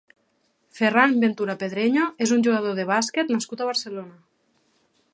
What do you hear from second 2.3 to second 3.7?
un jugador de bàsquet nascut a